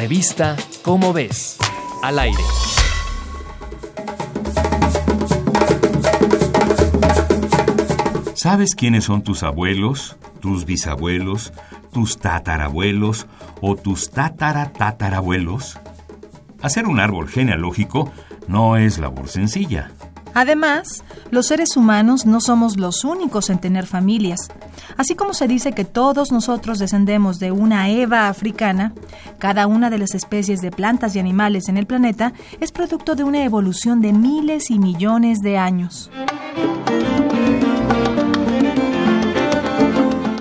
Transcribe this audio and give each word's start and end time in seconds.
Revista 0.00 0.56
Cómo 0.80 1.12
ves, 1.12 1.58
al 2.02 2.18
aire. 2.18 2.42
¿Sabes 8.32 8.74
quiénes 8.74 9.04
son 9.04 9.22
tus 9.22 9.42
abuelos, 9.42 10.16
tus 10.40 10.64
bisabuelos, 10.64 11.52
tus 11.92 12.16
tatarabuelos 12.16 13.26
o 13.60 13.76
tus 13.76 14.10
tataratatarabuelos? 14.10 15.78
Hacer 16.62 16.86
un 16.86 16.98
árbol 16.98 17.28
genealógico 17.28 18.10
no 18.48 18.78
es 18.78 18.96
labor 18.96 19.28
sencilla. 19.28 19.90
Además, 20.40 21.04
los 21.30 21.48
seres 21.48 21.76
humanos 21.76 22.24
no 22.24 22.40
somos 22.40 22.78
los 22.78 23.04
únicos 23.04 23.50
en 23.50 23.58
tener 23.58 23.86
familias. 23.86 24.48
Así 24.96 25.14
como 25.14 25.34
se 25.34 25.46
dice 25.46 25.72
que 25.72 25.84
todos 25.84 26.32
nosotros 26.32 26.78
descendemos 26.78 27.38
de 27.38 27.52
una 27.52 27.90
Eva 27.90 28.26
africana, 28.26 28.94
cada 29.38 29.66
una 29.66 29.90
de 29.90 29.98
las 29.98 30.14
especies 30.14 30.62
de 30.62 30.70
plantas 30.70 31.14
y 31.14 31.18
animales 31.18 31.68
en 31.68 31.76
el 31.76 31.86
planeta 31.86 32.32
es 32.58 32.72
producto 32.72 33.16
de 33.16 33.22
una 33.22 33.44
evolución 33.44 34.00
de 34.00 34.14
miles 34.14 34.70
y 34.70 34.78
millones 34.78 35.40
de 35.40 35.58
años. 35.58 36.10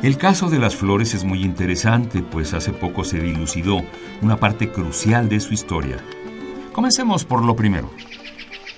El 0.01 0.17
caso 0.17 0.49
de 0.49 0.59
las 0.59 0.77
flores 0.77 1.13
es 1.13 1.25
muy 1.25 1.43
interesante, 1.43 2.23
pues 2.23 2.53
hace 2.53 2.71
poco 2.71 3.03
se 3.03 3.19
dilucidó 3.19 3.81
una 4.21 4.37
parte 4.37 4.71
crucial 4.71 5.27
de 5.27 5.41
su 5.41 5.53
historia. 5.53 5.97
Comencemos 6.71 7.25
por 7.25 7.43
lo 7.43 7.53
primero. 7.53 7.91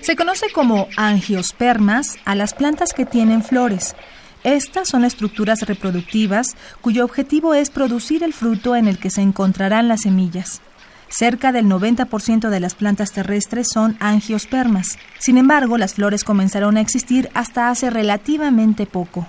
Se 0.02 0.16
conoce 0.16 0.50
como 0.52 0.88
angiospermas 0.96 2.18
a 2.24 2.34
las 2.34 2.54
plantas 2.54 2.92
que 2.92 3.06
tienen 3.06 3.44
flores. 3.44 3.94
Estas 4.42 4.88
son 4.88 5.04
estructuras 5.04 5.60
reproductivas 5.60 6.56
cuyo 6.80 7.04
objetivo 7.04 7.54
es 7.54 7.70
producir 7.70 8.24
el 8.24 8.32
fruto 8.32 8.74
en 8.74 8.88
el 8.88 8.98
que 8.98 9.10
se 9.10 9.22
encontrarán 9.22 9.86
las 9.86 10.02
semillas. 10.02 10.60
Cerca 11.08 11.52
del 11.52 11.66
90% 11.66 12.48
de 12.48 12.58
las 12.58 12.74
plantas 12.74 13.12
terrestres 13.12 13.68
son 13.72 13.96
angiospermas. 14.00 14.98
Sin 15.20 15.38
embargo, 15.38 15.78
las 15.78 15.94
flores 15.94 16.24
comenzaron 16.24 16.78
a 16.78 16.80
existir 16.80 17.30
hasta 17.34 17.70
hace 17.70 17.88
relativamente 17.88 18.86
poco. 18.86 19.28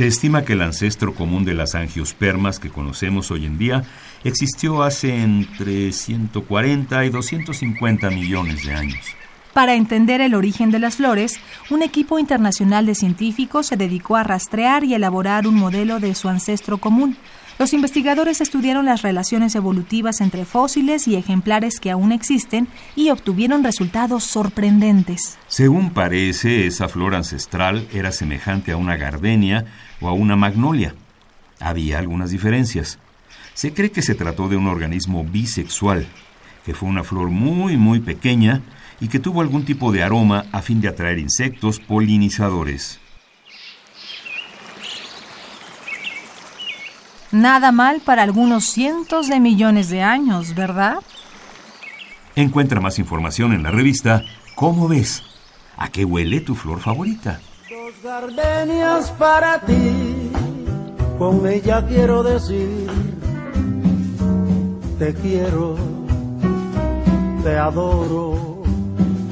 Se 0.00 0.06
estima 0.06 0.46
que 0.46 0.54
el 0.54 0.62
ancestro 0.62 1.14
común 1.14 1.44
de 1.44 1.52
las 1.52 1.74
angiospermas 1.74 2.58
que 2.58 2.70
conocemos 2.70 3.30
hoy 3.30 3.44
en 3.44 3.58
día 3.58 3.84
existió 4.24 4.82
hace 4.82 5.14
entre 5.14 5.92
140 5.92 7.04
y 7.04 7.10
250 7.10 8.08
millones 8.08 8.64
de 8.64 8.72
años. 8.72 9.04
Para 9.52 9.74
entender 9.74 10.22
el 10.22 10.34
origen 10.34 10.70
de 10.70 10.78
las 10.78 10.96
flores, 10.96 11.38
un 11.68 11.82
equipo 11.82 12.18
internacional 12.18 12.86
de 12.86 12.94
científicos 12.94 13.66
se 13.66 13.76
dedicó 13.76 14.16
a 14.16 14.22
rastrear 14.22 14.84
y 14.84 14.94
elaborar 14.94 15.46
un 15.46 15.56
modelo 15.56 16.00
de 16.00 16.14
su 16.14 16.30
ancestro 16.30 16.78
común. 16.78 17.18
Los 17.60 17.74
investigadores 17.74 18.40
estudiaron 18.40 18.86
las 18.86 19.02
relaciones 19.02 19.54
evolutivas 19.54 20.22
entre 20.22 20.46
fósiles 20.46 21.06
y 21.06 21.16
ejemplares 21.16 21.78
que 21.78 21.90
aún 21.90 22.10
existen 22.10 22.68
y 22.96 23.10
obtuvieron 23.10 23.62
resultados 23.62 24.24
sorprendentes. 24.24 25.36
Según 25.46 25.90
parece, 25.90 26.66
esa 26.66 26.88
flor 26.88 27.14
ancestral 27.14 27.86
era 27.92 28.12
semejante 28.12 28.72
a 28.72 28.78
una 28.78 28.96
gardenia 28.96 29.66
o 30.00 30.08
a 30.08 30.14
una 30.14 30.36
magnolia. 30.36 30.94
Había 31.60 31.98
algunas 31.98 32.30
diferencias. 32.30 32.98
Se 33.52 33.74
cree 33.74 33.92
que 33.92 34.00
se 34.00 34.14
trató 34.14 34.48
de 34.48 34.56
un 34.56 34.66
organismo 34.66 35.22
bisexual, 35.22 36.06
que 36.64 36.72
fue 36.72 36.88
una 36.88 37.04
flor 37.04 37.28
muy 37.28 37.76
muy 37.76 38.00
pequeña 38.00 38.62
y 39.02 39.08
que 39.08 39.18
tuvo 39.18 39.42
algún 39.42 39.66
tipo 39.66 39.92
de 39.92 40.02
aroma 40.02 40.46
a 40.52 40.62
fin 40.62 40.80
de 40.80 40.88
atraer 40.88 41.18
insectos 41.18 41.78
polinizadores. 41.78 43.00
Nada 47.32 47.70
mal 47.72 48.00
para 48.00 48.22
algunos 48.22 48.64
cientos 48.64 49.28
de 49.28 49.40
millones 49.40 49.88
de 49.88 50.02
años, 50.02 50.54
¿verdad? 50.54 50.98
Encuentra 52.34 52.80
más 52.80 52.98
información 52.98 53.52
en 53.52 53.62
la 53.62 53.70
revista 53.70 54.24
¿Cómo 54.60 54.88
ves? 54.88 55.22
¿A 55.78 55.88
qué 55.88 56.04
huele 56.04 56.40
tu 56.40 56.54
flor 56.54 56.80
favorita? 56.80 57.40
Dos 57.70 57.94
gardenias 58.02 59.10
para 59.12 59.58
ti, 59.60 60.30
con 61.18 61.46
ella 61.46 61.86
quiero 61.86 62.22
decir, 62.22 62.86
te 64.98 65.14
quiero, 65.14 65.78
te 67.42 67.56
adoro, 67.56 68.62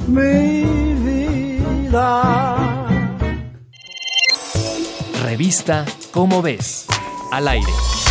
mi 0.07 0.63
vida. 1.05 2.55
Revista 5.23 5.85
Cómo 6.11 6.41
ves, 6.41 6.87
al 7.31 7.47
aire. 7.47 8.08